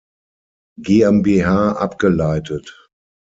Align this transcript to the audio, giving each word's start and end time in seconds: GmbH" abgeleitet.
GmbH" 0.81 1.77
abgeleitet. 1.77 2.73